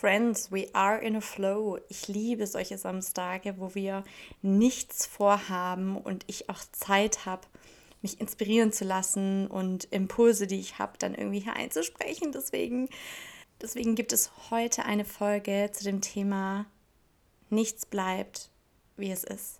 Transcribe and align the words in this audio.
Friends, 0.00 0.50
we 0.50 0.66
are 0.72 0.98
in 0.98 1.14
a 1.14 1.20
flow. 1.20 1.78
Ich 1.90 2.08
liebe 2.08 2.46
solche 2.46 2.78
Samstage, 2.78 3.56
wo 3.58 3.74
wir 3.74 4.02
nichts 4.40 5.04
vorhaben 5.04 5.98
und 5.98 6.24
ich 6.26 6.48
auch 6.48 6.62
Zeit 6.72 7.26
habe, 7.26 7.46
mich 8.00 8.18
inspirieren 8.18 8.72
zu 8.72 8.86
lassen 8.86 9.46
und 9.46 9.84
Impulse, 9.92 10.46
die 10.46 10.58
ich 10.58 10.78
habe, 10.78 10.94
dann 10.98 11.14
irgendwie 11.14 11.40
hier 11.40 11.52
einzusprechen. 11.52 12.32
Deswegen, 12.32 12.88
deswegen 13.60 13.94
gibt 13.94 14.14
es 14.14 14.32
heute 14.50 14.86
eine 14.86 15.04
Folge 15.04 15.68
zu 15.70 15.84
dem 15.84 16.00
Thema 16.00 16.64
Nichts 17.50 17.84
bleibt, 17.84 18.48
wie 18.96 19.10
es 19.10 19.22
ist. 19.22 19.59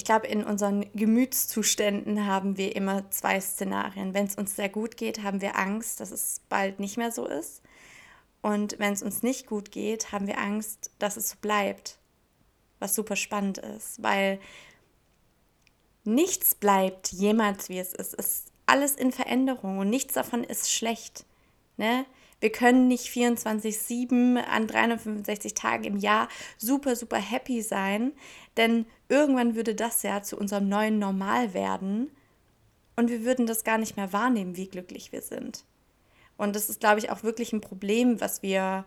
Ich 0.00 0.06
glaube, 0.06 0.28
in 0.28 0.44
unseren 0.44 0.90
Gemütszuständen 0.94 2.24
haben 2.24 2.56
wir 2.56 2.74
immer 2.74 3.10
zwei 3.10 3.38
Szenarien. 3.38 4.14
Wenn 4.14 4.24
es 4.24 4.34
uns 4.34 4.56
sehr 4.56 4.70
gut 4.70 4.96
geht, 4.96 5.22
haben 5.22 5.42
wir 5.42 5.58
Angst, 5.58 6.00
dass 6.00 6.10
es 6.10 6.40
bald 6.48 6.80
nicht 6.80 6.96
mehr 6.96 7.12
so 7.12 7.26
ist. 7.26 7.60
Und 8.40 8.78
wenn 8.78 8.94
es 8.94 9.02
uns 9.02 9.22
nicht 9.22 9.46
gut 9.46 9.70
geht, 9.70 10.10
haben 10.10 10.26
wir 10.26 10.38
Angst, 10.38 10.90
dass 10.98 11.18
es 11.18 11.28
so 11.28 11.36
bleibt. 11.42 11.98
Was 12.78 12.94
super 12.94 13.14
spannend 13.14 13.58
ist, 13.58 14.02
weil 14.02 14.40
nichts 16.04 16.54
bleibt 16.54 17.12
jemals, 17.12 17.68
wie 17.68 17.78
es 17.78 17.92
ist. 17.92 18.14
Es 18.14 18.26
ist 18.26 18.52
alles 18.64 18.94
in 18.94 19.12
Veränderung 19.12 19.80
und 19.80 19.90
nichts 19.90 20.14
davon 20.14 20.44
ist 20.44 20.72
schlecht. 20.72 21.26
Ne? 21.76 22.06
Wir 22.40 22.50
können 22.50 22.88
nicht 22.88 23.06
24-7 23.08 24.42
an 24.42 24.66
365 24.66 25.52
Tagen 25.52 25.84
im 25.84 25.96
Jahr 25.98 26.28
super, 26.56 26.96
super 26.96 27.18
happy 27.18 27.60
sein, 27.60 28.12
denn 28.60 28.84
irgendwann 29.08 29.54
würde 29.54 29.74
das 29.74 30.02
ja 30.02 30.22
zu 30.22 30.36
unserem 30.36 30.68
neuen 30.68 30.98
Normal 30.98 31.54
werden 31.54 32.10
und 32.94 33.08
wir 33.08 33.24
würden 33.24 33.46
das 33.46 33.64
gar 33.64 33.78
nicht 33.78 33.96
mehr 33.96 34.12
wahrnehmen, 34.12 34.58
wie 34.58 34.68
glücklich 34.68 35.12
wir 35.12 35.22
sind. 35.22 35.64
Und 36.36 36.54
das 36.54 36.68
ist, 36.68 36.78
glaube 36.80 36.98
ich, 36.98 37.10
auch 37.10 37.22
wirklich 37.22 37.54
ein 37.54 37.62
Problem, 37.62 38.20
was 38.20 38.42
wir 38.42 38.84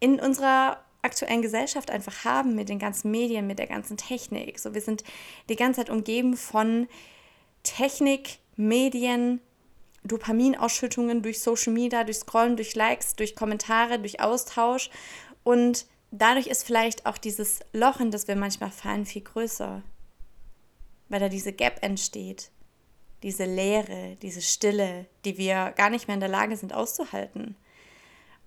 in 0.00 0.20
unserer 0.20 0.84
aktuellen 1.00 1.40
Gesellschaft 1.40 1.90
einfach 1.90 2.26
haben 2.26 2.54
mit 2.54 2.68
den 2.68 2.78
ganzen 2.78 3.10
Medien, 3.10 3.46
mit 3.46 3.58
der 3.58 3.66
ganzen 3.66 3.96
Technik. 3.96 4.58
So, 4.58 4.74
wir 4.74 4.82
sind 4.82 5.02
die 5.48 5.56
ganze 5.56 5.80
Zeit 5.80 5.90
umgeben 5.90 6.36
von 6.36 6.86
Technik, 7.62 8.40
Medien, 8.56 9.40
Dopaminausschüttungen 10.04 11.22
durch 11.22 11.40
Social 11.40 11.72
Media, 11.72 12.04
durch 12.04 12.18
Scrollen, 12.18 12.56
durch 12.56 12.74
Likes, 12.74 13.16
durch 13.16 13.34
Kommentare, 13.34 13.98
durch 13.98 14.20
Austausch. 14.20 14.90
Und 15.42 15.86
dadurch 16.22 16.46
ist 16.46 16.64
vielleicht 16.64 17.06
auch 17.06 17.18
dieses 17.18 17.60
Loch, 17.72 18.00
in 18.00 18.10
das 18.10 18.28
wir 18.28 18.36
manchmal 18.36 18.70
fallen, 18.70 19.06
viel 19.06 19.22
größer. 19.22 19.82
Weil 21.08 21.20
da 21.20 21.28
diese 21.28 21.52
Gap 21.52 21.82
entsteht. 21.82 22.50
Diese 23.22 23.44
Leere, 23.44 24.16
diese 24.22 24.42
Stille, 24.42 25.06
die 25.24 25.38
wir 25.38 25.72
gar 25.76 25.90
nicht 25.90 26.06
mehr 26.06 26.14
in 26.14 26.20
der 26.20 26.28
Lage 26.28 26.56
sind 26.56 26.72
auszuhalten. 26.72 27.56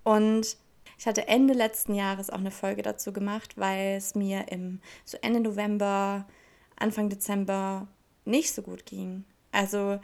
Und 0.03 0.57
ich 0.97 1.07
hatte 1.07 1.27
Ende 1.27 1.53
letzten 1.53 1.95
Jahres 1.95 2.29
auch 2.29 2.39
eine 2.39 2.51
Folge 2.51 2.81
dazu 2.81 3.13
gemacht, 3.13 3.57
weil 3.57 3.95
es 3.97 4.15
mir 4.15 4.51
im 4.51 4.81
so 5.05 5.17
Ende 5.21 5.39
November, 5.39 6.27
Anfang 6.75 7.09
Dezember 7.09 7.87
nicht 8.25 8.53
so 8.53 8.61
gut 8.61 8.85
ging. 8.85 9.25
Also 9.51 9.99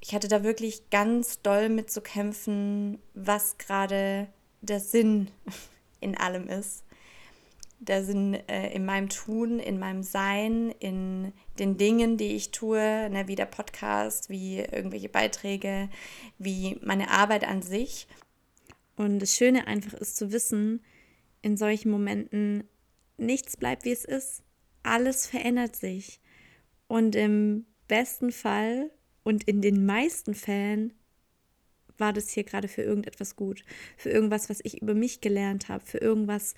ich 0.00 0.14
hatte 0.14 0.28
da 0.28 0.42
wirklich 0.42 0.90
ganz 0.90 1.40
doll 1.40 1.68
mit 1.68 1.90
zu 1.90 2.02
kämpfen, 2.02 2.98
was 3.14 3.56
gerade 3.58 4.28
der 4.60 4.80
Sinn 4.80 5.30
in 6.04 6.16
allem 6.16 6.48
ist. 6.48 6.84
Der 7.80 8.04
Sinn 8.04 8.34
äh, 8.48 8.72
in 8.72 8.84
meinem 8.84 9.08
Tun, 9.08 9.58
in 9.58 9.78
meinem 9.78 10.02
Sein, 10.02 10.70
in 10.78 11.32
den 11.58 11.76
Dingen, 11.76 12.16
die 12.16 12.36
ich 12.36 12.50
tue, 12.50 13.10
ne, 13.10 13.24
wie 13.26 13.34
der 13.34 13.46
Podcast, 13.46 14.30
wie 14.30 14.60
irgendwelche 14.60 15.08
Beiträge, 15.08 15.90
wie 16.38 16.78
meine 16.82 17.10
Arbeit 17.10 17.46
an 17.46 17.62
sich. 17.62 18.06
Und 18.96 19.18
das 19.18 19.36
Schöne 19.36 19.66
einfach 19.66 19.94
ist 19.94 20.16
zu 20.16 20.32
wissen, 20.32 20.82
in 21.42 21.56
solchen 21.56 21.90
Momenten, 21.90 22.64
nichts 23.16 23.56
bleibt 23.56 23.84
wie 23.84 23.92
es 23.92 24.04
ist. 24.04 24.42
Alles 24.82 25.26
verändert 25.26 25.76
sich. 25.76 26.20
Und 26.86 27.16
im 27.16 27.66
besten 27.88 28.32
Fall 28.32 28.90
und 29.24 29.44
in 29.44 29.60
den 29.60 29.84
meisten 29.84 30.34
Fällen 30.34 30.92
war 31.98 32.12
das 32.12 32.30
hier 32.30 32.44
gerade 32.44 32.68
für 32.68 32.82
irgendetwas 32.82 33.36
gut. 33.36 33.64
Für 33.96 34.10
irgendwas, 34.10 34.50
was 34.50 34.60
ich 34.62 34.82
über 34.82 34.94
mich 34.94 35.20
gelernt 35.20 35.68
habe. 35.68 35.84
Für 35.84 35.98
irgendwas, 35.98 36.54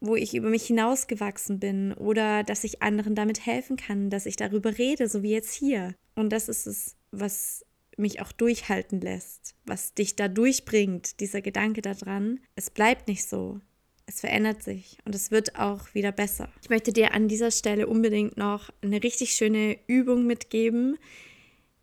wo 0.00 0.16
ich 0.16 0.34
über 0.34 0.50
mich 0.50 0.66
hinausgewachsen 0.66 1.58
bin. 1.58 1.92
Oder 1.94 2.42
dass 2.42 2.64
ich 2.64 2.82
anderen 2.82 3.14
damit 3.14 3.46
helfen 3.46 3.76
kann, 3.76 4.10
dass 4.10 4.26
ich 4.26 4.36
darüber 4.36 4.78
rede, 4.78 5.08
so 5.08 5.22
wie 5.22 5.32
jetzt 5.32 5.54
hier. 5.54 5.94
Und 6.14 6.30
das 6.30 6.48
ist 6.48 6.66
es, 6.66 6.96
was 7.10 7.64
mich 7.96 8.20
auch 8.20 8.32
durchhalten 8.32 9.00
lässt, 9.00 9.54
was 9.64 9.94
dich 9.94 10.16
da 10.16 10.28
durchbringt, 10.28 11.20
dieser 11.20 11.42
Gedanke 11.42 11.82
daran. 11.82 12.40
Es 12.56 12.70
bleibt 12.70 13.08
nicht 13.08 13.28
so. 13.28 13.60
Es 14.06 14.20
verändert 14.20 14.62
sich 14.62 14.98
und 15.06 15.14
es 15.14 15.30
wird 15.30 15.58
auch 15.58 15.94
wieder 15.94 16.12
besser. 16.12 16.52
Ich 16.60 16.68
möchte 16.68 16.92
dir 16.92 17.14
an 17.14 17.26
dieser 17.26 17.50
Stelle 17.50 17.86
unbedingt 17.86 18.36
noch 18.36 18.70
eine 18.82 19.02
richtig 19.02 19.32
schöne 19.32 19.78
Übung 19.86 20.26
mitgeben, 20.26 20.98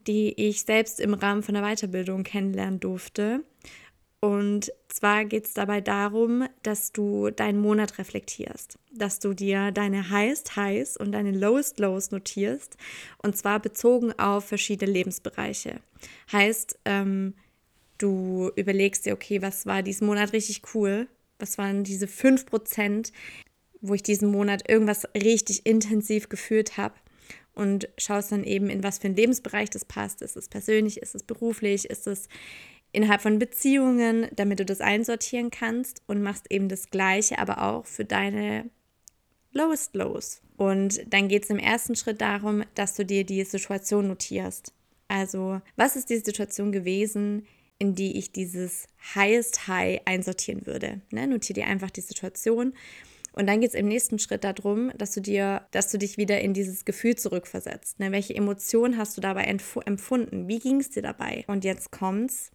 die 0.07 0.34
ich 0.34 0.63
selbst 0.63 1.00
im 1.00 1.13
Rahmen 1.13 1.44
von 1.44 1.56
der 1.56 1.63
Weiterbildung 1.63 2.23
kennenlernen 2.23 2.79
durfte. 2.79 3.44
Und 4.23 4.72
zwar 4.88 5.25
geht 5.25 5.45
es 5.45 5.53
dabei 5.56 5.81
darum, 5.81 6.47
dass 6.62 6.91
du 6.91 7.31
deinen 7.31 7.59
Monat 7.59 7.97
reflektierst, 7.97 8.78
dass 8.94 9.17
du 9.17 9.34
dir 9.34 9.72
deine 9.72 10.11
Highest 10.11 10.56
Highs 10.56 10.95
und 10.95 11.11
deine 11.13 11.31
Lowest 11.31 11.79
Lows 11.79 12.11
notierst 12.11 12.78
und 13.23 13.35
zwar 13.35 13.59
bezogen 13.59 14.13
auf 14.19 14.45
verschiedene 14.45 14.91
Lebensbereiche. 14.91 15.79
Heißt, 16.31 16.78
ähm, 16.85 17.34
du 17.97 18.51
überlegst 18.56 19.07
dir, 19.07 19.13
okay, 19.13 19.41
was 19.41 19.66
war 19.66 19.81
diesen 19.81 20.06
Monat 20.06 20.34
richtig 20.34 20.61
cool? 20.75 21.07
Was 21.40 21.57
waren 21.57 21.84
diese 21.84 22.06
5%, 22.06 23.11
wo 23.81 23.95
ich 23.95 24.03
diesen 24.03 24.29
Monat 24.29 24.69
irgendwas 24.69 25.06
richtig 25.16 25.66
intensiv 25.66 26.29
gefühlt 26.29 26.78
habe? 26.78 26.94
Und 27.53 27.89
schaust 27.97 28.31
dann 28.31 28.44
eben, 28.44 28.69
in 28.69 28.84
was 28.84 29.00
für 29.00 29.06
einen 29.06 29.16
Lebensbereich 29.16 29.69
das 29.69 29.85
passt. 29.85 30.22
Ist 30.22 30.38
es 30.38 30.47
persönlich, 30.47 31.01
ist 31.01 31.16
es 31.16 31.23
beruflich, 31.23 31.89
ist 31.89 32.07
es 32.07 32.28
innerhalb 32.91 33.22
von 33.22 33.39
Beziehungen, 33.39 34.28
damit 34.35 34.59
du 34.59 34.66
das 34.66 34.81
einsortieren 34.81 35.51
kannst 35.51 36.01
und 36.07 36.22
machst 36.22 36.51
eben 36.51 36.69
das 36.69 36.90
Gleiche, 36.90 37.40
aber 37.40 37.61
auch 37.63 37.85
für 37.85 38.06
deine 38.06 38.69
Lowest 39.53 39.95
Lows. 39.95 40.41
Und 40.57 41.01
dann 41.11 41.28
geht 41.28 41.44
es 41.44 41.50
im 41.50 41.59
ersten 41.59 41.95
Schritt 41.95 42.22
darum, 42.22 42.63
dass 42.75 42.95
du 42.95 43.06
dir 43.06 43.25
die 43.25 43.44
Situation 43.44 44.07
notierst. 44.07 44.73
Also, 45.07 45.61
was 45.75 45.95
ist 45.95 46.09
die 46.09 46.17
Situation 46.17 46.72
gewesen, 46.72 47.45
in 47.79 47.95
die 47.95 48.17
ich 48.17 48.31
dieses 48.31 48.88
Highest 49.16 49.67
High 49.67 50.01
einsortieren 50.06 50.66
würde? 50.66 51.01
Ne? 51.11 51.28
Notiere 51.28 51.61
dir 51.61 51.67
einfach 51.67 51.90
die 51.90 52.01
Situation 52.01 52.73
und 53.34 53.47
dann 53.47 53.62
geht 53.62 53.69
es 53.69 53.75
im 53.75 53.88
nächsten 53.88 54.19
Schritt 54.19 54.44
darum, 54.44 54.92
dass 54.97 55.14
du 55.14 55.22
dir, 55.22 55.66
dass 55.72 55.90
du 55.90 55.97
dich 55.97 56.18
wieder 56.18 56.42
in 56.42 56.53
dieses 56.53 56.84
Gefühl 56.84 57.16
zurückversetzt. 57.16 58.00
Ne? 58.00 58.12
Welche 58.12 58.36
Emotionen 58.36 58.97
hast 58.97 59.16
du 59.16 59.22
dabei 59.22 59.44
empfunden? 59.44 60.47
Wie 60.47 60.59
ging 60.59 60.81
es 60.81 60.90
dir 60.90 61.02
dabei? 61.02 61.46
Und 61.47 61.64
jetzt 61.64 61.91
kommt's. 61.91 62.52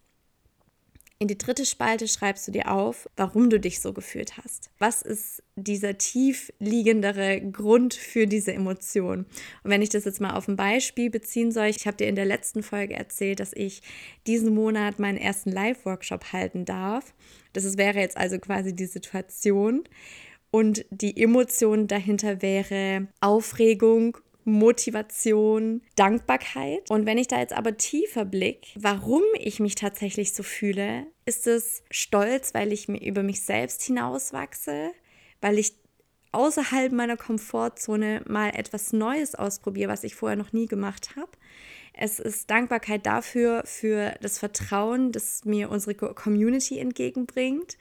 In 1.19 1.27
die 1.27 1.37
dritte 1.37 1.65
Spalte 1.65 2.07
schreibst 2.07 2.47
du 2.47 2.51
dir 2.51 2.71
auf, 2.71 3.09
warum 3.15 3.49
du 3.49 3.59
dich 3.59 3.79
so 3.79 3.91
gefühlt 3.91 4.37
hast. 4.37 4.69
Was 4.77 5.01
ist 5.01 5.41
dieser 5.55 5.97
tief 5.97 6.53
liegendere 6.59 7.41
Grund 7.41 7.95
für 7.95 8.27
diese 8.27 8.53
Emotion? 8.53 9.25
Und 9.63 9.71
wenn 9.71 9.81
ich 9.81 9.89
das 9.89 10.05
jetzt 10.05 10.21
mal 10.21 10.35
auf 10.35 10.47
ein 10.47 10.57
Beispiel 10.57 11.09
beziehen 11.09 11.51
soll, 11.51 11.65
ich 11.67 11.87
habe 11.87 11.97
dir 11.97 12.07
in 12.07 12.15
der 12.15 12.25
letzten 12.25 12.61
Folge 12.61 12.93
erzählt, 12.93 13.39
dass 13.39 13.51
ich 13.53 13.81
diesen 14.27 14.53
Monat 14.53 14.99
meinen 14.99 15.17
ersten 15.17 15.51
Live-Workshop 15.51 16.33
halten 16.33 16.65
darf. 16.65 17.15
Das 17.51 17.77
wäre 17.77 17.97
jetzt 17.97 18.15
also 18.17 18.37
quasi 18.37 18.75
die 18.75 18.85
Situation. 18.85 19.85
Und 20.51 20.85
die 20.89 21.21
Emotion 21.21 21.87
dahinter 21.87 22.41
wäre 22.41 23.07
Aufregung, 23.21 24.17
Motivation, 24.47 25.81
Dankbarkeit. 25.95 26.89
Und 26.89 27.05
wenn 27.05 27.17
ich 27.17 27.27
da 27.27 27.37
jetzt 27.39 27.51
aber 27.53 27.75
tiefer 27.75 28.23
blicke, 28.23 28.69
warum 28.75 29.23
ich 29.37 29.59
mich 29.59 29.75
tatsächlich 29.75 30.33
so 30.33 30.41
fühle, 30.41 31.05
ist 31.25 31.47
es 31.47 31.83
Stolz, 31.91 32.53
weil 32.53 32.71
ich 32.71 32.87
mir 32.87 33.01
über 33.01 33.23
mich 33.23 33.41
selbst 33.41 33.83
hinauswachse, 33.83 34.91
weil 35.41 35.59
ich 35.59 35.73
außerhalb 36.31 36.93
meiner 36.93 37.17
Komfortzone 37.17 38.21
mal 38.25 38.49
etwas 38.49 38.93
Neues 38.93 39.35
ausprobiere, 39.35 39.89
was 39.89 40.05
ich 40.05 40.15
vorher 40.15 40.37
noch 40.37 40.53
nie 40.53 40.67
gemacht 40.67 41.15
habe. 41.17 41.31
Es 41.93 42.19
ist 42.19 42.49
Dankbarkeit 42.49 43.05
dafür, 43.05 43.63
für 43.65 44.13
das 44.21 44.39
Vertrauen, 44.39 45.11
das 45.11 45.43
mir 45.43 45.69
unsere 45.69 45.95
Community 45.95 46.79
entgegenbringt. 46.79 47.77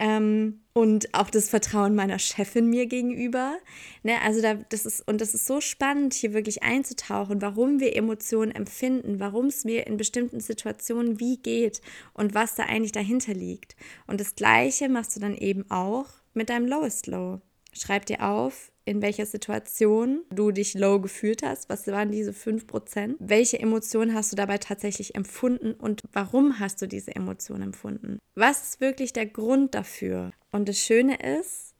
Ähm, 0.00 0.62
und 0.72 1.12
auch 1.12 1.28
das 1.28 1.50
Vertrauen 1.50 1.94
meiner 1.94 2.18
Chefin 2.18 2.70
mir 2.70 2.86
gegenüber. 2.86 3.58
Ne, 4.02 4.14
also 4.24 4.40
da, 4.40 4.54
das 4.54 4.86
ist, 4.86 5.06
und 5.06 5.20
das 5.20 5.34
ist 5.34 5.46
so 5.46 5.60
spannend, 5.60 6.14
hier 6.14 6.32
wirklich 6.32 6.62
einzutauchen, 6.62 7.42
warum 7.42 7.80
wir 7.80 7.94
Emotionen 7.94 8.50
empfinden, 8.50 9.20
warum 9.20 9.46
es 9.46 9.64
mir 9.64 9.86
in 9.86 9.98
bestimmten 9.98 10.40
Situationen 10.40 11.20
wie 11.20 11.36
geht 11.36 11.82
und 12.14 12.34
was 12.34 12.54
da 12.54 12.62
eigentlich 12.62 12.92
dahinter 12.92 13.34
liegt. 13.34 13.76
Und 14.06 14.20
das 14.20 14.34
Gleiche 14.36 14.88
machst 14.88 15.14
du 15.14 15.20
dann 15.20 15.36
eben 15.36 15.70
auch 15.70 16.06
mit 16.32 16.48
deinem 16.48 16.66
Lowest 16.66 17.06
Low. 17.06 17.42
Schreib 17.74 18.06
dir 18.06 18.26
auf, 18.26 18.69
in 18.84 19.02
welcher 19.02 19.26
Situation 19.26 20.22
du 20.30 20.50
dich 20.50 20.74
low 20.74 21.00
gefühlt 21.00 21.42
hast. 21.42 21.68
Was 21.68 21.86
waren 21.86 22.10
diese 22.10 22.32
5%? 22.32 23.16
Welche 23.18 23.58
Emotionen 23.58 24.14
hast 24.14 24.32
du 24.32 24.36
dabei 24.36 24.58
tatsächlich 24.58 25.14
empfunden 25.14 25.72
und 25.72 26.02
warum 26.12 26.58
hast 26.58 26.80
du 26.82 26.88
diese 26.88 27.14
Emotionen 27.14 27.62
empfunden? 27.62 28.18
Was 28.34 28.62
ist 28.62 28.80
wirklich 28.80 29.12
der 29.12 29.26
Grund 29.26 29.74
dafür? 29.74 30.32
Und 30.50 30.68
das 30.68 30.78
Schöne 30.78 31.16
ist, 31.16 31.74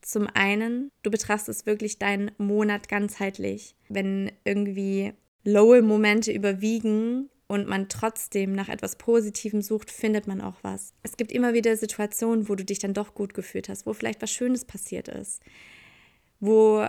zum 0.00 0.26
einen, 0.32 0.90
du 1.02 1.10
betrachtest 1.10 1.66
wirklich 1.66 1.98
deinen 1.98 2.30
Monat 2.38 2.88
ganzheitlich. 2.88 3.74
Wenn 3.88 4.32
irgendwie 4.44 5.12
lowe 5.44 5.82
Momente 5.82 6.32
überwiegen, 6.32 7.30
und 7.48 7.66
man 7.66 7.88
trotzdem 7.88 8.52
nach 8.52 8.68
etwas 8.68 8.96
Positivem 8.96 9.62
sucht, 9.62 9.90
findet 9.90 10.26
man 10.26 10.40
auch 10.40 10.56
was. 10.62 10.92
Es 11.02 11.16
gibt 11.16 11.32
immer 11.32 11.54
wieder 11.54 11.76
Situationen, 11.76 12.48
wo 12.48 12.54
du 12.54 12.64
dich 12.64 12.78
dann 12.78 12.94
doch 12.94 13.14
gut 13.14 13.34
gefühlt 13.34 13.68
hast, 13.68 13.86
wo 13.86 13.94
vielleicht 13.94 14.22
was 14.22 14.30
Schönes 14.30 14.64
passiert 14.66 15.08
ist, 15.08 15.42
wo 16.40 16.86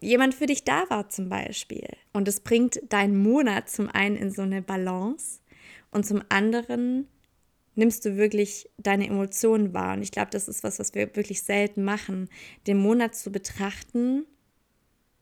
jemand 0.00 0.34
für 0.34 0.46
dich 0.46 0.64
da 0.64 0.84
war 0.88 1.08
zum 1.08 1.28
Beispiel. 1.28 1.88
Und 2.12 2.28
es 2.28 2.40
bringt 2.40 2.80
deinen 2.88 3.16
Monat 3.16 3.70
zum 3.70 3.88
einen 3.88 4.16
in 4.16 4.30
so 4.30 4.42
eine 4.42 4.62
Balance 4.62 5.40
und 5.90 6.04
zum 6.04 6.22
anderen 6.28 7.06
nimmst 7.74 8.04
du 8.04 8.16
wirklich 8.16 8.68
deine 8.78 9.06
Emotionen 9.06 9.72
wahr. 9.72 9.94
Und 9.94 10.02
ich 10.02 10.10
glaube, 10.10 10.30
das 10.30 10.48
ist 10.48 10.62
was, 10.62 10.78
was 10.78 10.94
wir 10.94 11.16
wirklich 11.16 11.42
selten 11.42 11.84
machen, 11.84 12.28
den 12.66 12.78
Monat 12.78 13.14
zu 13.14 13.32
betrachten, 13.32 14.26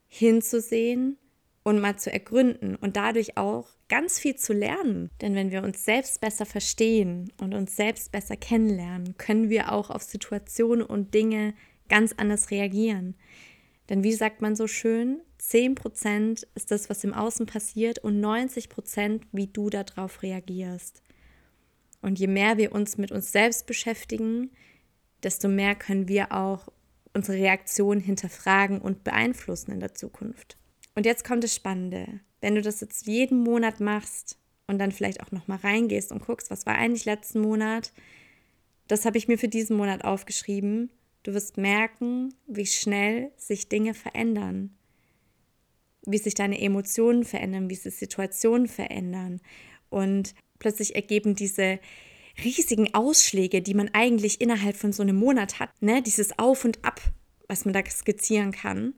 hinzusehen 0.09 1.17
und 1.63 1.81
mal 1.81 1.97
zu 1.97 2.13
ergründen 2.13 2.75
und 2.75 2.97
dadurch 2.97 3.37
auch 3.37 3.69
ganz 3.89 4.19
viel 4.19 4.37
zu 4.37 4.53
lernen. 4.53 5.11
Denn 5.21 5.35
wenn 5.35 5.51
wir 5.51 5.63
uns 5.63 5.85
selbst 5.85 6.21
besser 6.21 6.47
verstehen 6.47 7.33
und 7.41 7.55
uns 7.55 7.77
selbst 7.77 8.11
besser 8.11 8.37
kennenlernen, 8.37 9.17
können 9.19 9.51
wir 9.51 9.73
auch 9.73 9.91
auf 9.91 10.03
Situationen 10.03 10.85
und 10.85 11.15
Dinge 11.15 11.55
ganz 11.89 12.15
anders 12.17 12.51
reagieren. 12.51 13.15
Denn 13.91 14.05
wie 14.05 14.13
sagt 14.13 14.41
man 14.41 14.55
so 14.55 14.69
schön, 14.69 15.21
10% 15.41 16.47
ist 16.55 16.71
das, 16.71 16.89
was 16.89 17.03
im 17.03 17.13
Außen 17.13 17.47
passiert 17.47 17.99
und 17.99 18.21
90%, 18.21 19.23
wie 19.33 19.49
du 19.49 19.69
darauf 19.69 20.23
reagierst. 20.23 21.03
Und 22.01 22.19
je 22.19 22.29
mehr 22.29 22.57
wir 22.57 22.73
uns 22.73 22.97
mit 22.97 23.11
uns 23.11 23.33
selbst 23.33 23.67
beschäftigen, 23.67 24.53
desto 25.25 25.49
mehr 25.49 25.75
können 25.75 26.09
wir 26.09 26.33
auch 26.33 26.69
unsere 27.13 27.39
Reaktion 27.39 27.99
hinterfragen 27.99 28.81
und 28.81 29.03
beeinflussen 29.03 29.73
in 29.73 29.81
der 29.81 29.95
Zukunft. 29.95 30.57
Und 30.95 31.05
jetzt 31.05 31.25
kommt 31.25 31.43
das 31.43 31.55
Spannende. 31.55 32.21
Wenn 32.41 32.55
du 32.55 32.63
das 32.63 32.81
jetzt 32.81 33.07
jeden 33.07 33.43
Monat 33.43 33.81
machst 33.81 34.39
und 34.69 34.79
dann 34.79 34.93
vielleicht 34.93 35.21
auch 35.21 35.33
nochmal 35.33 35.59
reingehst 35.59 36.13
und 36.13 36.25
guckst, 36.25 36.51
was 36.51 36.65
war 36.65 36.77
eigentlich 36.77 37.05
letzten 37.05 37.41
Monat, 37.41 37.93
das 38.87 39.05
habe 39.05 39.19
ich 39.19 39.29
mir 39.29 39.37
für 39.37 39.49
diesen 39.49 39.77
Monat 39.77 40.05
aufgeschrieben. 40.05 40.91
Du 41.23 41.35
wirst 41.35 41.59
merken, 41.59 42.35
wie 42.47 42.67
schnell 42.67 43.31
sich 43.37 43.69
Dinge 43.69 43.95
verändern, 43.95 44.75
wie 46.07 46.19
sich 46.19 46.35
deine 46.35 46.61
Emotionen 46.61 47.25
verändern, 47.25 47.69
wie 47.69 47.75
sich 47.75 47.95
Situationen 47.95 48.69
verändern. 48.69 49.41
Und 49.91 50.35
plötzlich 50.59 50.95
ergeben 50.95 51.35
diese 51.35 51.79
riesigen 52.43 52.95
Ausschläge, 52.95 53.61
die 53.61 53.75
man 53.75 53.91
eigentlich 53.93 54.41
innerhalb 54.41 54.77
von 54.77 54.93
so 54.93 55.03
einem 55.03 55.17
Monat 55.17 55.59
hat, 55.59 55.71
ne? 55.83 56.03
dieses 56.03 56.39
Auf 56.39 56.65
und 56.65 56.85
Ab, 56.85 57.01
was 57.49 57.65
man 57.65 57.75
da 57.75 57.85
skizzieren 57.85 58.53
kann, 58.53 58.95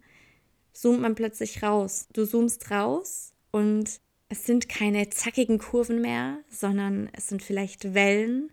zoomt 0.72 1.00
man 1.00 1.14
plötzlich 1.14 1.62
raus. 1.62 2.08
Du 2.12 2.24
zoomst 2.24 2.70
raus 2.70 3.32
und 3.50 4.00
es 4.28 4.46
sind 4.46 4.68
keine 4.68 5.10
zackigen 5.10 5.58
Kurven 5.58 6.00
mehr, 6.00 6.38
sondern 6.48 7.10
es 7.12 7.28
sind 7.28 7.42
vielleicht 7.42 7.94
Wellen 7.94 8.52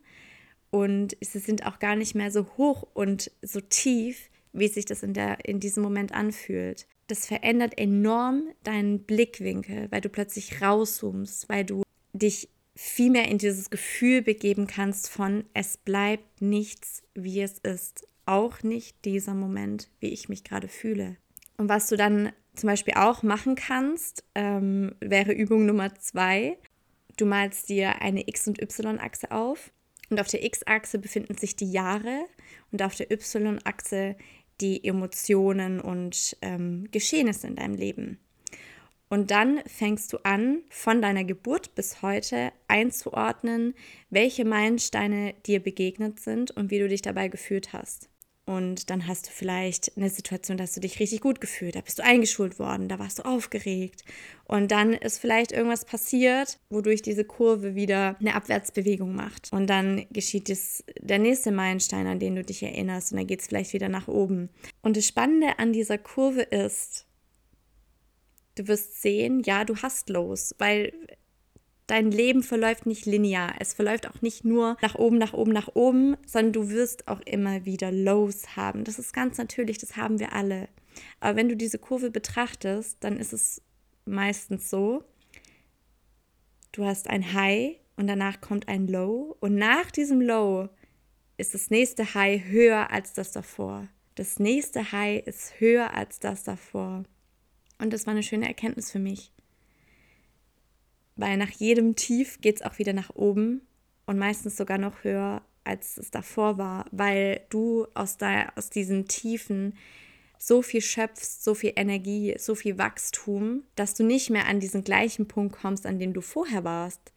und 0.72 1.18
sie 1.22 1.40
sind 1.40 1.66
auch 1.66 1.80
gar 1.80 1.96
nicht 1.96 2.16
mehr 2.16 2.32
so 2.32 2.46
hoch 2.58 2.88
und 2.94 3.32
so 3.42 3.60
tief, 3.60 4.30
wie 4.54 4.68
sich 4.68 4.86
das 4.86 5.04
in, 5.04 5.14
der, 5.14 5.46
in 5.46 5.60
diesem 5.60 5.84
Moment 5.84 6.14
anfühlt. 6.14 6.88
Das 7.08 7.26
verändert 7.26 7.78
enorm 7.78 8.50
deinen 8.64 9.04
Blickwinkel, 9.04 9.88
weil 9.92 10.02
du 10.02 10.10
plötzlich 10.10 10.62
rauszoomst, 10.62 11.50
weil 11.50 11.66
du 11.66 11.84
dich 12.14 12.50
viel 12.76 13.12
mehr 13.12 13.28
in 13.28 13.38
dieses 13.38 13.70
Gefühl 13.70 14.22
begeben 14.22 14.68
kannst 14.68 15.10
von, 15.10 15.44
es 15.54 15.78
bleibt 15.78 16.42
nichts, 16.42 17.04
wie 17.14 17.42
es 17.42 17.60
ist. 17.60 18.08
Auch 18.26 18.62
nicht 18.64 19.04
dieser 19.06 19.34
Moment, 19.34 19.90
wie 20.00 20.10
ich 20.10 20.30
mich 20.30 20.44
gerade 20.44 20.68
fühle. 20.68 21.18
Und 21.58 21.68
was 21.68 21.88
du 21.88 21.98
dann 21.98 22.32
zum 22.56 22.68
Beispiel 22.68 22.94
auch 22.96 23.24
machen 23.24 23.56
kannst, 23.56 24.24
ähm, 24.36 24.96
wäre 25.00 25.34
Übung 25.34 25.66
Nummer 25.66 25.96
zwei. 25.96 26.58
Du 27.18 27.26
malst 27.26 27.70
dir 27.70 28.02
eine 28.02 28.28
X- 28.28 28.48
und 28.48 28.62
Y-Achse 28.62 29.32
auf. 29.32 29.72
Und 30.10 30.20
auf 30.20 30.28
der 30.28 30.44
X-Achse 30.44 31.00
befinden 31.00 31.38
sich 31.38 31.56
die 31.56 31.72
Jahre 31.72 32.26
und 32.72 32.82
auf 32.82 32.96
der 32.96 33.12
Y-Achse 33.12 34.16
die 34.62 34.84
Emotionen 34.84 35.80
und 35.80 36.36
ähm, 36.42 36.88
Geschehnisse 36.92 37.48
in 37.48 37.56
deinem 37.56 37.76
Leben. 37.76 38.20
Und 39.10 39.32
dann 39.32 39.62
fängst 39.66 40.14
du 40.14 40.18
an, 40.24 40.62
von 40.70 41.02
deiner 41.02 41.24
Geburt 41.24 41.74
bis 41.74 42.02
heute 42.04 42.52
einzuordnen, 42.68 43.74
welche 44.10 44.46
Meilensteine 44.46 45.34
dir 45.46 45.62
begegnet 45.62 46.20
sind 46.20 46.52
und 46.52 46.70
wie 46.70 46.80
du 46.80 46.88
dich 46.88 47.02
dabei 47.02 47.28
gefühlt 47.28 47.74
hast. 47.74 48.10
Und 48.50 48.90
dann 48.90 49.06
hast 49.06 49.28
du 49.28 49.32
vielleicht 49.32 49.96
eine 49.96 50.10
Situation, 50.10 50.58
dass 50.58 50.74
du 50.74 50.80
dich 50.80 51.00
richtig 51.00 51.22
gut 51.22 51.40
gefühlt, 51.40 51.76
da 51.76 51.82
bist 51.82 52.00
du 52.00 52.04
eingeschult 52.04 52.58
worden, 52.58 52.88
da 52.88 52.98
warst 52.98 53.20
du 53.20 53.24
aufgeregt. 53.24 54.04
Und 54.46 54.72
dann 54.72 54.94
ist 54.94 55.20
vielleicht 55.20 55.52
irgendwas 55.52 55.86
passiert, 55.86 56.58
wodurch 56.72 57.04
diese 57.04 57.26
Kurve 57.26 57.76
wieder 57.76 58.16
eine 58.20 58.34
Abwärtsbewegung 58.34 59.14
macht. 59.14 59.54
Und 59.54 59.68
dann 59.68 60.08
geschieht 60.10 60.50
das, 60.50 60.84
der 61.00 61.20
nächste 61.20 61.52
Meilenstein, 61.52 62.08
an 62.08 62.18
den 62.18 62.38
du 62.38 62.44
dich 62.44 62.64
erinnerst. 62.64 63.12
Und 63.12 63.20
dann 63.20 63.28
geht 63.28 63.42
es 63.42 63.46
vielleicht 63.46 63.74
wieder 63.74 63.88
nach 63.88 64.08
oben. 64.08 64.50
Und 64.82 64.98
das 64.98 65.06
Spannende 65.06 65.60
an 65.60 65.72
dieser 65.72 66.00
Kurve 66.00 66.42
ist, 66.42 67.06
du 68.56 68.68
wirst 68.68 69.00
sehen, 69.00 69.44
ja, 69.46 69.64
du 69.64 69.76
hast 69.76 70.10
los, 70.10 70.56
weil 70.58 70.92
dein 71.90 72.12
Leben 72.12 72.44
verläuft 72.44 72.86
nicht 72.86 73.06
linear. 73.06 73.54
Es 73.60 73.74
verläuft 73.74 74.08
auch 74.08 74.22
nicht 74.22 74.46
nur 74.46 74.78
nach 74.82 74.96
oben, 74.96 75.18
nach 75.18 75.34
oben, 75.34 75.52
nach 75.52 75.70
oben, 75.74 76.18
sondern 76.26 76.54
du 76.54 76.70
wirst 76.70 77.08
auch 77.08 77.22
immer 77.22 77.66
wieder 77.66 77.92
Lows 77.92 78.56
haben. 78.56 78.84
Das 78.84 79.00
ist 79.00 79.14
ganz 79.14 79.38
natürlich, 79.38 79.78
das 79.80 79.98
haben 79.98 80.20
wir 80.20 80.34
alle. 80.34 80.70
Aber 81.20 81.36
wenn 81.36 81.50
du 81.50 81.56
diese 81.56 81.80
Kurve 81.80 82.12
betrachtest, 82.12 82.98
dann 83.04 83.18
ist 83.18 83.34
es 83.34 83.62
meistens 84.06 84.70
so, 84.70 85.04
du 86.72 86.86
hast 86.86 87.10
ein 87.10 87.34
High 87.34 87.78
und 87.96 88.08
danach 88.08 88.40
kommt 88.42 88.68
ein 88.68 88.88
Low 88.88 89.36
und 89.40 89.56
nach 89.56 89.92
diesem 89.92 90.22
Low 90.22 90.70
ist 91.38 91.54
das 91.54 91.70
nächste 91.70 92.14
High 92.14 92.44
höher 92.46 92.92
als 92.92 93.14
das 93.14 93.32
davor. 93.32 93.88
Das 94.16 94.40
nächste 94.40 94.92
High 94.92 95.26
ist 95.26 95.60
höher 95.60 95.94
als 95.94 96.20
das 96.20 96.44
davor. 96.44 97.04
Und 97.78 97.94
das 97.94 98.06
war 98.06 98.12
eine 98.12 98.24
schöne 98.24 98.48
Erkenntnis 98.48 98.92
für 98.92 99.00
mich 99.00 99.32
weil 101.20 101.38
nach 101.38 101.52
jedem 101.52 101.96
Tief 101.96 102.40
geht 102.42 102.58
es 102.58 102.62
auch 102.62 102.80
wieder 102.80 102.94
nach 102.94 103.16
oben 103.16 103.62
und 104.06 104.18
meistens 104.18 104.56
sogar 104.56 104.78
noch 104.78 105.04
höher, 105.04 105.42
als 105.64 105.98
es 105.98 106.12
davor 106.12 106.58
war, 106.58 106.86
weil 106.92 107.42
du 107.50 107.88
aus, 107.94 108.18
der, 108.18 108.58
aus 108.58 108.70
diesen 108.70 109.08
Tiefen 109.08 109.74
so 110.38 110.62
viel 110.62 110.82
schöpfst, 110.82 111.44
so 111.44 111.54
viel 111.54 111.74
Energie, 111.76 112.36
so 112.40 112.56
viel 112.56 112.78
Wachstum, 112.78 113.64
dass 113.76 113.94
du 113.94 114.04
nicht 114.04 114.30
mehr 114.30 114.48
an 114.48 114.62
diesen 114.62 114.86
gleichen 114.86 115.28
Punkt 115.28 115.58
kommst, 115.58 115.86
an 115.86 116.00
dem 116.00 116.14
du 116.14 116.22
vorher 116.22 116.64
warst, 116.64 117.12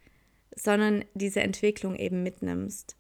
sondern 0.56 1.04
diese 1.14 1.40
Entwicklung 1.40 1.94
eben 1.94 2.24
mitnimmst. 2.24 2.96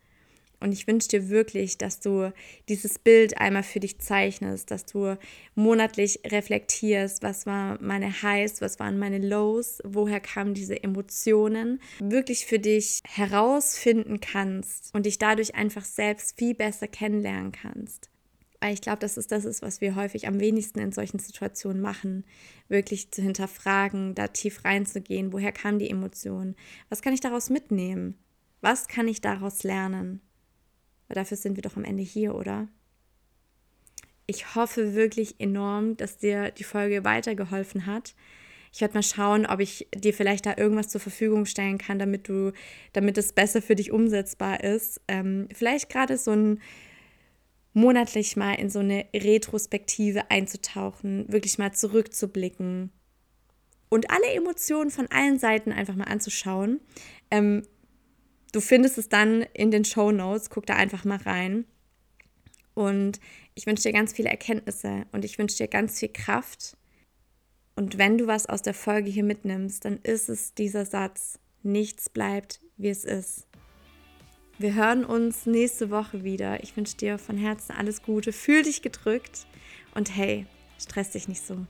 Und 0.62 0.72
ich 0.72 0.86
wünsche 0.86 1.08
dir 1.08 1.28
wirklich, 1.28 1.76
dass 1.76 1.98
du 1.98 2.32
dieses 2.68 2.98
Bild 2.98 3.38
einmal 3.38 3.64
für 3.64 3.80
dich 3.80 3.98
zeichnest, 3.98 4.70
dass 4.70 4.86
du 4.86 5.18
monatlich 5.56 6.20
reflektierst, 6.24 7.22
was 7.22 7.46
war 7.46 7.78
meine 7.82 8.22
Highs, 8.22 8.60
was 8.60 8.78
waren 8.78 8.98
meine 8.98 9.18
Lows, 9.18 9.80
woher 9.84 10.20
kamen 10.20 10.54
diese 10.54 10.80
Emotionen, 10.80 11.80
wirklich 11.98 12.46
für 12.46 12.60
dich 12.60 13.00
herausfinden 13.04 14.20
kannst 14.20 14.94
und 14.94 15.06
dich 15.06 15.18
dadurch 15.18 15.56
einfach 15.56 15.84
selbst 15.84 16.38
viel 16.38 16.54
besser 16.54 16.86
kennenlernen 16.86 17.50
kannst. 17.50 18.08
Weil 18.60 18.74
ich 18.74 18.80
glaube, 18.80 19.00
das 19.00 19.16
ist 19.16 19.32
das 19.32 19.44
ist, 19.44 19.62
was 19.62 19.80
wir 19.80 19.96
häufig 19.96 20.28
am 20.28 20.38
wenigsten 20.38 20.78
in 20.78 20.92
solchen 20.92 21.18
Situationen 21.18 21.82
machen, 21.82 22.24
wirklich 22.68 23.10
zu 23.10 23.20
hinterfragen, 23.20 24.14
da 24.14 24.28
tief 24.28 24.64
reinzugehen, 24.64 25.32
woher 25.32 25.50
kamen 25.50 25.80
die 25.80 25.90
Emotionen, 25.90 26.54
was 26.88 27.02
kann 27.02 27.14
ich 27.14 27.20
daraus 27.20 27.50
mitnehmen, 27.50 28.16
was 28.60 28.86
kann 28.86 29.08
ich 29.08 29.20
daraus 29.20 29.64
lernen. 29.64 30.20
Weil 31.12 31.22
dafür 31.22 31.36
sind 31.36 31.56
wir 31.56 31.62
doch 31.62 31.76
am 31.76 31.84
Ende 31.84 32.02
hier, 32.02 32.34
oder? 32.34 32.68
Ich 34.26 34.54
hoffe 34.54 34.94
wirklich 34.94 35.38
enorm, 35.40 35.98
dass 35.98 36.16
dir 36.16 36.50
die 36.52 36.64
Folge 36.64 37.04
weitergeholfen 37.04 37.84
hat. 37.84 38.14
Ich 38.72 38.80
werde 38.80 38.94
mal 38.94 39.02
schauen, 39.02 39.44
ob 39.44 39.60
ich 39.60 39.88
dir 39.94 40.14
vielleicht 40.14 40.46
da 40.46 40.56
irgendwas 40.56 40.88
zur 40.88 41.02
Verfügung 41.02 41.44
stellen 41.44 41.76
kann, 41.76 41.98
damit 41.98 42.30
du, 42.30 42.52
damit 42.94 43.18
es 43.18 43.34
besser 43.34 43.60
für 43.60 43.74
dich 43.74 43.92
umsetzbar 43.92 44.64
ist. 44.64 45.02
Ähm, 45.06 45.50
vielleicht 45.52 45.90
gerade 45.90 46.16
so 46.16 46.30
ein 46.30 46.60
monatlich 47.74 48.34
mal 48.34 48.54
in 48.54 48.70
so 48.70 48.78
eine 48.78 49.04
Retrospektive 49.14 50.30
einzutauchen, 50.30 51.30
wirklich 51.30 51.58
mal 51.58 51.74
zurückzublicken 51.74 52.90
und 53.90 54.10
alle 54.10 54.32
Emotionen 54.32 54.90
von 54.90 55.08
allen 55.10 55.38
Seiten 55.38 55.72
einfach 55.72 55.94
mal 55.94 56.04
anzuschauen. 56.04 56.80
Ähm, 57.30 57.64
du 58.52 58.60
findest 58.60 58.98
es 58.98 59.08
dann 59.08 59.42
in 59.54 59.70
den 59.70 59.84
Show 59.84 60.12
Notes, 60.12 60.50
guck 60.50 60.66
da 60.66 60.74
einfach 60.74 61.04
mal 61.04 61.18
rein. 61.18 61.64
Und 62.74 63.20
ich 63.54 63.66
wünsche 63.66 63.82
dir 63.82 63.92
ganz 63.92 64.12
viele 64.12 64.30
Erkenntnisse 64.30 65.06
und 65.12 65.24
ich 65.24 65.38
wünsche 65.38 65.56
dir 65.58 65.68
ganz 65.68 65.98
viel 65.98 66.08
Kraft. 66.08 66.76
Und 67.74 67.98
wenn 67.98 68.18
du 68.18 68.26
was 68.26 68.46
aus 68.46 68.62
der 68.62 68.74
Folge 68.74 69.10
hier 69.10 69.24
mitnimmst, 69.24 69.84
dann 69.84 69.98
ist 69.98 70.28
es 70.28 70.54
dieser 70.54 70.86
Satz, 70.86 71.38
nichts 71.62 72.08
bleibt, 72.08 72.60
wie 72.76 72.88
es 72.88 73.04
ist. 73.04 73.46
Wir 74.58 74.74
hören 74.74 75.04
uns 75.04 75.46
nächste 75.46 75.90
Woche 75.90 76.24
wieder. 76.24 76.62
Ich 76.62 76.76
wünsche 76.76 76.96
dir 76.96 77.18
von 77.18 77.36
Herzen 77.36 77.72
alles 77.72 78.02
Gute. 78.02 78.32
Fühl 78.32 78.62
dich 78.62 78.82
gedrückt 78.82 79.46
und 79.94 80.14
hey, 80.14 80.46
stress 80.78 81.10
dich 81.10 81.28
nicht 81.28 81.44
so. 81.44 81.66